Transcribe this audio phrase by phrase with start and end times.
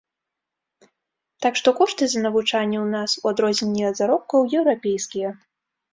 [1.45, 5.29] Так што кошты за навучанне ў нас, у адрозненне ад заробкаў, еўрапейскія.